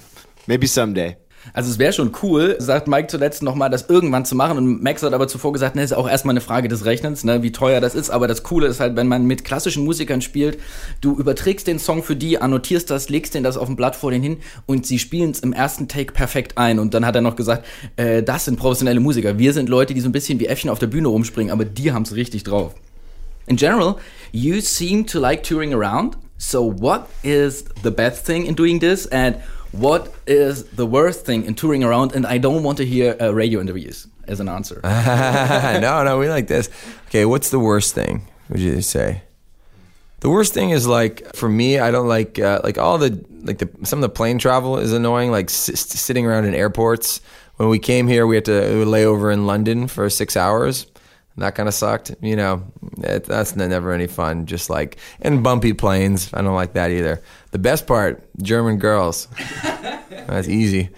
maybe 0.47 0.65
someday. 0.65 1.17
Also 1.53 1.71
es 1.71 1.79
wäre 1.79 1.93
schon 1.93 2.11
cool, 2.21 2.55
sagt 2.59 2.87
Mike 2.87 3.07
zuletzt 3.07 3.43
nochmal, 3.43 3.69
das 3.69 3.89
irgendwann 3.89 4.25
zu 4.25 4.35
machen. 4.35 4.57
Und 4.57 4.83
Max 4.83 5.03
hat 5.03 5.13
aber 5.13 5.27
zuvor 5.27 5.53
gesagt, 5.53 5.75
ne, 5.75 5.83
ist 5.83 5.93
auch 5.93 6.09
erstmal 6.09 6.33
eine 6.33 6.41
Frage 6.41 6.67
des 6.67 6.85
Rechnens, 6.85 7.23
ne, 7.23 7.43
wie 7.43 7.51
teuer 7.51 7.81
das 7.81 7.95
ist. 7.95 8.09
Aber 8.09 8.27
das 8.27 8.43
Coole 8.43 8.67
ist 8.67 8.79
halt, 8.79 8.95
wenn 8.95 9.07
man 9.07 9.25
mit 9.25 9.43
klassischen 9.43 9.83
Musikern 9.83 10.21
spielt, 10.21 10.59
du 11.01 11.17
überträgst 11.17 11.67
den 11.67 11.79
Song 11.79 12.03
für 12.03 12.15
die, 12.15 12.39
annotierst 12.39 12.89
das, 12.89 13.09
legst 13.09 13.33
den 13.33 13.43
das 13.43 13.57
auf 13.57 13.67
dem 13.67 13.75
Blatt 13.75 13.95
vor 13.95 14.11
denen 14.11 14.23
hin 14.23 14.37
und 14.65 14.85
sie 14.85 14.99
spielen 14.99 15.31
es 15.31 15.39
im 15.39 15.53
ersten 15.53 15.87
Take 15.87 16.13
perfekt 16.13 16.57
ein. 16.57 16.79
Und 16.79 16.93
dann 16.93 17.05
hat 17.05 17.15
er 17.15 17.21
noch 17.21 17.35
gesagt, 17.35 17.65
äh, 17.95 18.23
das 18.23 18.45
sind 18.45 18.57
professionelle 18.57 18.99
Musiker. 18.99 19.37
Wir 19.37 19.53
sind 19.53 19.69
Leute, 19.69 19.93
die 19.93 20.01
so 20.01 20.09
ein 20.09 20.13
bisschen 20.13 20.39
wie 20.39 20.47
Äffchen 20.47 20.69
auf 20.69 20.79
der 20.79 20.87
Bühne 20.87 21.07
rumspringen, 21.07 21.51
aber 21.51 21.65
die 21.65 21.91
haben 21.91 22.03
es 22.03 22.15
richtig 22.15 22.43
drauf. 22.43 22.75
In 23.47 23.55
general, 23.55 23.95
you 24.33 24.59
seem 24.59 25.05
to 25.07 25.19
like 25.19 25.41
touring 25.43 25.73
around. 25.73 26.17
So 26.37 26.73
what 26.79 27.07
is 27.23 27.65
the 27.83 27.89
best 27.89 28.25
thing 28.25 28.45
in 28.45 28.55
doing 28.55 28.79
this? 28.79 29.07
And 29.07 29.37
what 29.71 30.13
is 30.25 30.65
the 30.65 30.85
worst 30.85 31.25
thing 31.25 31.45
in 31.45 31.55
touring 31.55 31.83
around? 31.83 32.13
And 32.13 32.25
I 32.25 32.37
don't 32.37 32.63
want 32.63 32.77
to 32.77 32.85
hear 32.85 33.15
uh, 33.19 33.33
radio 33.33 33.59
interviews 33.59 34.07
as 34.27 34.39
an 34.39 34.49
answer. 34.49 34.79
no, 34.83 36.03
no, 36.03 36.17
we 36.19 36.29
like 36.29 36.47
this. 36.47 36.69
Okay, 37.07 37.25
what's 37.25 37.49
the 37.49 37.59
worst 37.59 37.93
thing? 37.93 38.27
Would 38.49 38.59
you 38.59 38.81
say? 38.81 39.23
The 40.19 40.29
worst 40.29 40.53
thing 40.53 40.71
is 40.71 40.87
like 40.87 41.35
for 41.35 41.47
me, 41.47 41.79
I 41.79 41.91
don't 41.91 42.07
like 42.07 42.39
uh, 42.39 42.61
like 42.63 42.77
all 42.77 42.97
the 42.97 43.23
like 43.43 43.59
the 43.59 43.69
some 43.83 43.99
of 43.99 44.01
the 44.01 44.09
plane 44.09 44.39
travel 44.39 44.77
is 44.77 44.91
annoying. 44.91 45.31
Like 45.31 45.49
sitting 45.49 46.25
around 46.25 46.45
in 46.45 46.55
airports. 46.55 47.21
When 47.57 47.69
we 47.69 47.79
came 47.79 48.07
here, 48.07 48.27
we 48.27 48.35
had 48.35 48.45
to 48.45 48.85
lay 48.85 49.05
over 49.05 49.31
in 49.31 49.47
London 49.47 49.87
for 49.87 50.09
six 50.09 50.37
hours. 50.37 50.85
That 51.37 51.53
kind 51.55 51.67
of 51.69 51.75
sucked. 51.75 52.15
You 52.21 52.35
know, 52.35 52.63
it, 52.97 53.25
that's 53.25 53.55
never 53.55 53.91
any 53.91 54.07
fun. 54.07 54.47
Just 54.47 54.69
like 54.69 54.97
and 55.21 55.43
bumpy 55.43 55.73
planes. 55.73 56.31
I 56.33 56.41
don't 56.41 56.55
like 56.55 56.73
that 56.73 56.91
either. 56.91 57.21
The 57.51 57.59
best 57.59 57.85
part, 57.85 58.23
German 58.41 58.77
girls. 58.77 59.27
that's 60.09 60.47
easy. 60.47 60.89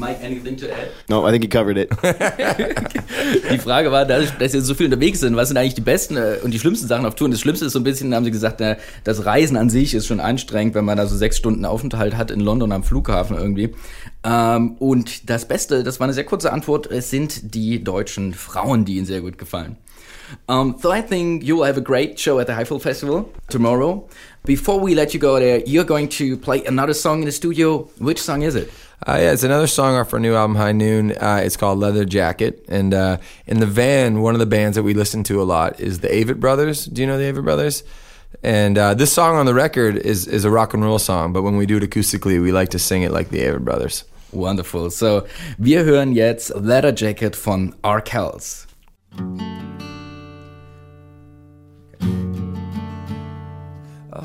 Mike, 0.00 0.18
anything 0.22 0.56
to 0.56 0.72
add? 0.72 0.90
No, 1.10 1.26
I 1.26 1.30
think 1.30 1.44
you 1.44 1.50
covered 1.50 1.76
it. 1.76 1.90
Die 3.50 3.58
Frage 3.58 3.92
war, 3.92 4.06
dadurch, 4.06 4.30
dass 4.38 4.54
jetzt 4.54 4.64
so 4.64 4.74
viel 4.74 4.86
unterwegs 4.86 5.20
sind, 5.20 5.36
was 5.36 5.48
sind 5.48 5.58
eigentlich 5.58 5.74
die 5.74 5.82
besten 5.82 6.16
äh, 6.16 6.38
und 6.42 6.52
die 6.52 6.58
schlimmsten 6.58 6.88
Sachen 6.88 7.04
auf 7.04 7.16
Touren? 7.16 7.30
Das 7.30 7.40
Schlimmste 7.40 7.66
ist 7.66 7.74
so 7.74 7.80
ein 7.80 7.84
bisschen, 7.84 8.14
haben 8.14 8.24
sie 8.24 8.30
gesagt, 8.30 8.60
na, 8.60 8.76
das 9.04 9.26
Reisen 9.26 9.58
an 9.58 9.68
sich 9.68 9.92
ist 9.92 10.06
schon 10.06 10.18
anstrengend, 10.18 10.74
wenn 10.74 10.86
man 10.86 10.96
da 10.96 11.06
so 11.06 11.16
sechs 11.16 11.36
Stunden 11.36 11.66
Aufenthalt 11.66 12.16
hat 12.16 12.30
in 12.30 12.40
London 12.40 12.72
am 12.72 12.82
Flughafen 12.82 13.36
irgendwie. 13.36 13.74
Ähm, 14.22 14.76
und 14.78 15.30
das 15.30 15.46
Beste, 15.46 15.82
das 15.82 15.98
war 15.98 16.04
eine 16.04 16.12
sehr 16.12 16.24
kurze 16.24 16.52
Antwort, 16.52 16.86
es 16.90 17.10
sind 17.10 17.54
die 17.54 17.82
deutschen 17.82 18.34
Frauen, 18.34 18.84
die 18.84 18.96
ihnen 18.96 19.06
sehr 19.06 19.20
gut 19.20 19.38
gefallen. 19.38 19.76
Um, 20.46 20.76
so 20.80 20.92
I 20.92 21.02
think 21.02 21.42
you 21.42 21.56
will 21.56 21.66
have 21.66 21.76
a 21.76 21.82
great 21.82 22.18
show 22.18 22.38
at 22.38 22.46
the 22.46 22.54
Highfield 22.54 22.82
Festival 22.82 23.30
tomorrow. 23.48 24.08
Before 24.44 24.78
we 24.78 24.94
let 24.94 25.12
you 25.12 25.20
go 25.20 25.38
there, 25.38 25.60
you're 25.66 25.84
going 25.84 26.08
to 26.10 26.36
play 26.36 26.64
another 26.64 26.94
song 26.94 27.20
in 27.20 27.26
the 27.26 27.32
studio. 27.32 27.88
Which 27.98 28.20
song 28.20 28.42
is 28.42 28.54
it? 28.54 28.70
Uh, 29.06 29.18
yeah, 29.18 29.32
it's 29.32 29.42
another 29.42 29.66
song 29.66 29.96
off 29.96 30.12
our 30.12 30.20
new 30.20 30.34
album, 30.34 30.56
High 30.56 30.72
Noon. 30.72 31.12
Uh, 31.12 31.40
it's 31.42 31.56
called 31.56 31.78
Leather 31.78 32.04
Jacket. 32.04 32.64
And 32.68 32.92
uh, 32.94 33.16
in 33.46 33.60
the 33.60 33.66
van, 33.66 34.20
one 34.20 34.34
of 34.34 34.40
the 34.40 34.46
bands 34.46 34.76
that 34.76 34.82
we 34.82 34.94
listen 34.94 35.24
to 35.24 35.40
a 35.40 35.44
lot 35.44 35.80
is 35.80 36.00
the 36.00 36.08
Avett 36.08 36.38
Brothers. 36.38 36.84
Do 36.84 37.00
you 37.00 37.06
know 37.06 37.18
the 37.18 37.24
Avett 37.24 37.44
Brothers? 37.44 37.82
And 38.42 38.78
uh, 38.78 38.94
this 38.94 39.12
song 39.12 39.36
on 39.36 39.46
the 39.46 39.54
record 39.54 39.96
is, 39.96 40.26
is 40.26 40.44
a 40.44 40.50
rock 40.50 40.74
and 40.74 40.82
roll 40.84 40.98
song, 40.98 41.32
but 41.32 41.42
when 41.42 41.56
we 41.56 41.66
do 41.66 41.78
it 41.78 41.82
acoustically, 41.82 42.40
we 42.40 42.52
like 42.52 42.68
to 42.70 42.78
sing 42.78 43.02
it 43.02 43.10
like 43.10 43.30
the 43.30 43.40
Avett 43.40 43.64
Brothers. 43.64 44.04
Wonderful. 44.32 44.90
So, 44.90 45.22
wir 45.58 45.84
hören 45.84 46.12
jetzt 46.12 46.52
Leather 46.54 46.94
Jacket 46.94 47.36
von 47.36 47.74
Arkells. 47.82 48.66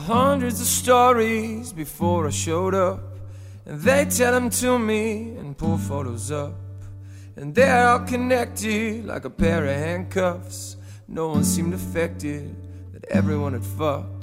hundreds 0.05 0.61
of 0.61 0.67
stories 0.67 1.73
before 1.73 2.27
I 2.27 2.29
showed 2.29 2.75
up. 2.75 2.99
And 3.65 3.81
they 3.81 4.05
tell 4.05 4.33
them 4.33 4.49
to 4.61 4.77
me 4.77 5.35
and 5.39 5.57
pull 5.57 5.77
photos 5.77 6.31
up. 6.31 6.53
And 7.35 7.55
they're 7.55 7.87
all 7.87 7.99
connected 7.99 9.05
like 9.05 9.25
a 9.25 9.29
pair 9.29 9.65
of 9.65 9.75
handcuffs. 9.75 10.77
No 11.07 11.29
one 11.29 11.43
seemed 11.43 11.73
affected, 11.73 12.55
that 12.93 13.05
everyone 13.09 13.53
had 13.53 13.63
fucked. 13.63 14.14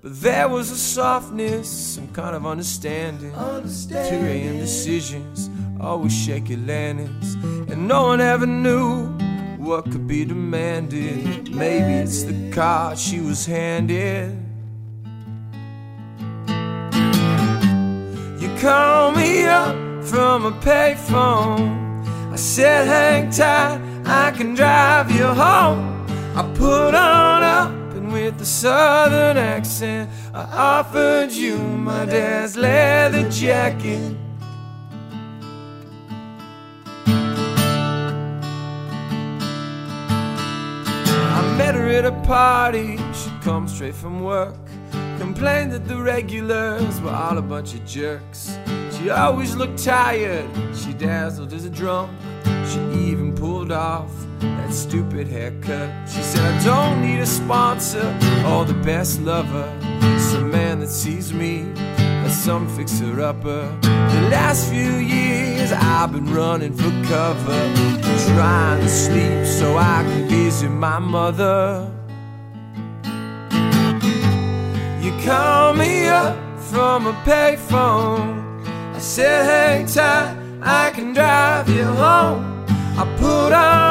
But 0.00 0.20
there 0.20 0.48
was 0.48 0.70
a 0.70 0.76
softness, 0.76 1.68
some 1.68 2.06
kind 2.08 2.36
of 2.36 2.46
understanding. 2.46 3.34
understanding. 3.34 4.20
2 4.20 4.26
a.m. 4.26 4.58
decisions, 4.58 5.50
always 5.80 6.16
shaky 6.16 6.54
landings. 6.54 7.34
And 7.68 7.88
no 7.88 8.04
one 8.04 8.20
ever 8.20 8.46
knew 8.46 9.08
what 9.58 9.90
could 9.90 10.06
be 10.06 10.24
demanded. 10.24 11.52
Maybe 11.52 11.94
it's 11.94 12.22
the 12.22 12.50
card 12.52 12.96
she 12.96 13.18
was 13.20 13.44
handed. 13.44 14.40
You 18.40 18.56
call 18.60 19.10
me 19.10 19.46
up 19.46 19.74
from 20.04 20.44
a 20.44 20.52
payphone. 20.60 22.06
I 22.32 22.36
said, 22.36 22.86
hang 22.86 23.30
tight, 23.30 23.80
I 24.06 24.30
can 24.30 24.54
drive 24.54 25.10
you 25.10 25.26
home. 25.26 26.06
I 26.36 26.42
put 26.54 26.94
on 26.94 27.42
up 27.42 27.77
with 28.12 28.40
a 28.40 28.44
southern 28.44 29.36
accent, 29.36 30.10
I 30.34 30.42
offered 30.80 31.32
you 31.32 31.58
my 31.58 32.04
dad's 32.04 32.56
leather 32.56 33.28
jacket. 33.30 34.16
I 41.06 41.54
met 41.56 41.74
her 41.74 41.88
at 41.88 42.04
a 42.04 42.12
party, 42.26 42.96
she'd 42.96 43.40
come 43.42 43.68
straight 43.68 43.94
from 43.94 44.22
work. 44.22 44.54
Complained 45.18 45.72
that 45.72 45.86
the 45.88 45.96
regulars 45.96 47.00
were 47.00 47.10
all 47.10 47.38
a 47.38 47.42
bunch 47.42 47.74
of 47.74 47.84
jerks. 47.84 48.58
She 48.92 49.10
always 49.10 49.54
looked 49.56 49.82
tired, 49.82 50.48
she 50.74 50.92
dazzled 50.92 51.52
as 51.52 51.64
a 51.64 51.70
drunk. 51.70 52.10
She 52.68 52.80
even 53.08 53.34
pulled 53.34 53.72
off 53.72 54.12
that 54.68 54.74
stupid 54.74 55.26
haircut. 55.26 55.90
She 56.08 56.22
said, 56.22 56.42
I 56.42 56.64
don't 56.64 57.00
need 57.00 57.20
a 57.20 57.26
sponsor 57.26 58.06
or 58.46 58.64
the 58.64 58.78
best 58.84 59.20
lover. 59.20 59.68
A 60.36 60.40
man 60.40 60.80
that 60.80 60.90
sees 60.90 61.32
me 61.32 61.72
as 62.24 62.36
some 62.44 62.68
fixer 62.76 63.20
upper. 63.20 63.62
The 63.82 64.28
last 64.30 64.68
few 64.70 64.96
years 64.98 65.72
I've 65.72 66.12
been 66.12 66.32
running 66.32 66.72
for 66.72 66.90
cover, 67.08 67.60
trying 68.34 68.80
to 68.80 68.88
sleep 68.88 69.46
so 69.46 69.76
I 69.76 70.04
can 70.06 70.28
visit 70.28 70.70
my 70.70 70.98
mother. 70.98 71.90
You 75.02 75.12
call 75.24 75.74
me 75.74 76.06
up 76.06 76.36
from 76.60 77.06
a 77.06 77.14
payphone. 77.24 78.64
I 78.94 78.98
said, 78.98 79.44
hang 79.44 79.86
tight, 79.86 80.36
I 80.62 80.90
can 80.90 81.14
drive 81.14 81.68
you 81.68 81.84
home. 81.84 82.64
I 82.96 83.04
put 83.18 83.52
on 83.52 83.87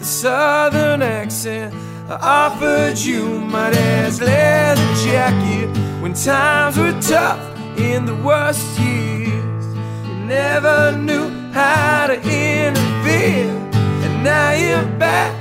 the 0.00 0.06
southern 0.06 1.02
accent, 1.02 1.74
I 2.08 2.14
offered 2.14 2.98
you 2.98 3.38
my 3.38 3.70
dad's 3.70 4.18
leather 4.18 4.94
jacket 5.04 5.68
when 6.00 6.14
times 6.14 6.78
were 6.78 6.98
tough 7.02 7.38
in 7.78 8.06
the 8.06 8.14
worst 8.16 8.80
years. 8.80 9.66
You 10.06 10.14
never 10.24 10.96
knew 10.96 11.28
how 11.52 12.06
to 12.06 12.14
interfere, 12.14 13.52
and 13.74 14.24
now 14.24 14.52
you're 14.52 14.98
back 14.98 15.34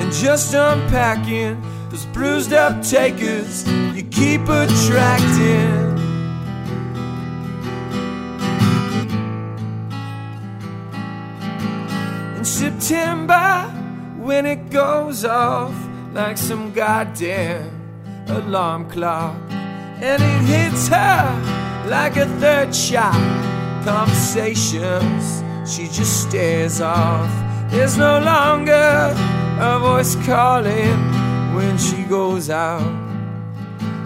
and 0.00 0.10
just 0.10 0.54
unpacking 0.54 1.60
those 1.90 2.06
bruised 2.06 2.54
up 2.54 2.82
takers 2.82 3.68
you 3.94 4.02
keep 4.04 4.40
attracting. 4.48 5.90
In 12.38 12.44
September, 12.46 13.79
when 14.30 14.46
it 14.46 14.70
goes 14.70 15.24
off 15.24 15.74
like 16.12 16.38
some 16.38 16.72
goddamn 16.72 17.68
alarm 18.28 18.88
clock, 18.88 19.34
and 20.00 20.22
it 20.22 20.42
hits 20.54 20.86
her 20.86 21.24
like 21.88 22.16
a 22.16 22.26
third 22.38 22.72
shot. 22.72 23.12
Conversations, 23.84 25.42
she 25.68 25.82
just 25.86 26.28
stares 26.28 26.80
off. 26.80 27.32
There's 27.72 27.98
no 27.98 28.20
longer 28.20 29.12
a 29.68 29.80
voice 29.80 30.14
calling 30.24 30.98
when 31.56 31.76
she 31.76 32.04
goes 32.04 32.50
out. 32.50 32.86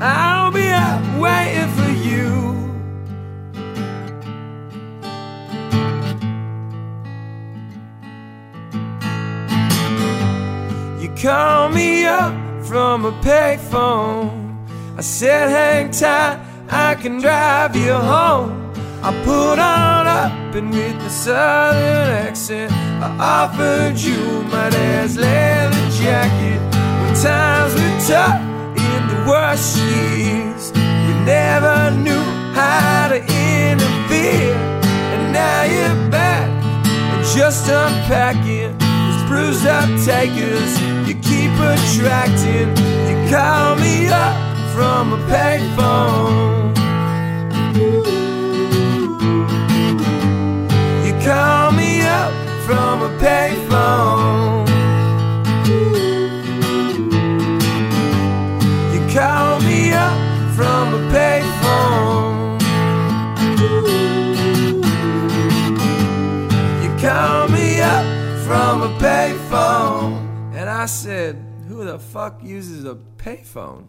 I'll 0.01 0.51
be 0.51 0.69
out 0.69 1.05
waiting 1.21 1.71
for 1.77 1.84
call 11.25 11.71
me 11.71 12.05
up 12.05 12.35
from 12.67 13.07
a 13.07 13.13
payphone. 13.23 14.29
I 14.99 15.01
said, 15.01 15.49
hang 15.49 15.91
tight, 15.91 16.39
I 16.69 16.97
can 16.97 17.19
drive 17.19 17.75
you 17.75 17.95
home. 17.95 18.53
I 19.03 19.11
put 19.25 19.59
on 19.59 20.07
up 20.07 20.55
and 20.55 20.69
with 20.71 20.99
the 20.99 21.09
southern 21.09 22.11
accent, 22.27 22.71
I 23.03 23.09
offered 23.41 23.99
you 23.99 24.21
my 24.53 24.69
dad's 24.69 25.17
leather 25.17 25.89
jacket. 26.03 26.61
When 27.01 27.15
times 27.15 27.73
were 27.73 27.99
tough 28.07 28.41
in 28.77 29.01
the 29.09 29.25
worst 29.27 29.79
years, 29.79 30.73
we 31.07 31.15
never 31.25 31.91
knew 32.05 32.27
how 32.53 33.09
to 33.09 33.17
interfere. 33.17 34.55
And 35.15 35.33
now 35.33 35.63
you're 35.65 36.11
back 36.11 36.51
and 37.15 37.25
just 37.35 37.67
unpacking 37.67 38.77
these 38.77 39.23
bruised 39.27 39.67
up 39.67 39.89
takers 40.05 40.94
keep 41.25 41.53
attracting. 41.53 42.69
You 43.09 43.31
call 43.31 43.77
me 43.77 44.09
up 44.09 44.37
from 44.75 45.13
a 45.13 45.19
payphone. 45.29 46.84
Said, 70.95 71.37
Who 71.69 71.85
the 71.85 71.99
fuck 71.99 72.43
uses 72.43 72.85
a 72.85 72.97
payphone? 73.19 73.89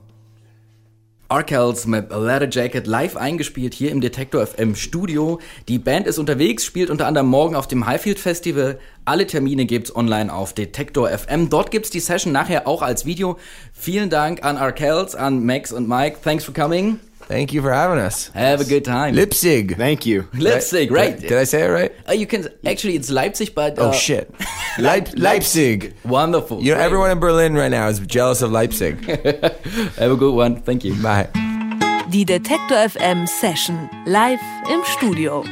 Arkells 1.28 1.88
mit 1.88 2.12
A 2.12 2.18
Leather 2.18 2.50
Jacket 2.50 2.86
live 2.86 3.18
eingespielt 3.18 3.74
hier 3.74 3.92
im 3.92 4.00
Detektor 4.00 4.46
FM 4.46 4.76
Studio. 4.76 5.40
Die 5.68 5.80
Band 5.80 6.06
ist 6.06 6.20
unterwegs, 6.20 6.64
spielt 6.64 6.92
unter 6.92 7.08
anderem 7.08 7.28
morgen 7.28 7.56
auf 7.56 7.68
dem 7.68 7.88
Highfield 7.88 8.20
Festival. 8.20 8.80
Alle 9.06 9.26
Termine 9.26 9.66
gibt's 9.66 9.96
online 9.96 10.32
auf 10.32 10.54
Detektor 10.54 11.10
FM. 11.10 11.50
Dort 11.50 11.72
gibt's 11.72 11.90
die 11.90 12.00
Session 12.00 12.32
nachher 12.32 12.68
auch 12.68 12.84
als 12.84 13.06
Video. 13.06 13.38
Vielen 13.74 14.12
Dank 14.12 14.44
an 14.44 14.58
Arkells, 14.58 15.16
an 15.16 15.44
Max 15.44 15.72
und 15.72 15.88
Mike. 15.88 16.18
Thanks 16.24 16.44
for 16.44 16.54
coming. 16.54 17.00
Thank 17.28 17.54
you 17.54 17.62
for 17.62 17.72
having 17.74 17.98
us. 18.00 18.30
Have 18.30 18.62
a 18.62 18.66
good 18.66 18.86
time. 18.86 19.16
Leipzig. 19.16 19.78
Thank 19.78 20.06
you. 20.06 20.28
Leipzig, 20.34 20.92
right? 20.92 21.20
Did 21.20 21.34
I 21.34 21.44
say 21.44 21.64
it 21.66 21.70
right? 21.70 21.92
Uh, 22.08 22.14
you 22.14 22.28
can 22.28 22.48
actually 22.66 22.96
it's 22.96 23.10
Leipzig, 23.10 23.56
but 23.56 23.80
Oh 23.80 23.90
uh, 23.90 23.92
shit. 23.94 24.32
Leip- 24.78 25.18
Leipzig. 25.18 25.96
Wonderful. 26.06 26.62
You 26.62 26.72
know, 26.72 26.76
Great. 26.78 26.86
everyone 26.86 27.12
in 27.12 27.20
Berlin 27.20 27.56
right 27.56 27.72
now 27.72 27.88
is 27.88 28.00
jealous 28.00 28.42
of 28.42 28.52
Leipzig. 28.52 29.04
Have 29.98 30.12
a 30.12 30.16
good 30.16 30.36
one. 30.36 30.62
Thank 30.62 30.84
you. 30.86 30.94
Bye. 31.02 31.28
Die 32.12 32.24
Detektor 32.24 32.76
FM 32.90 33.26
Session 33.28 33.90
live 34.06 34.40
im 34.70 34.84
Studio. 34.86 35.44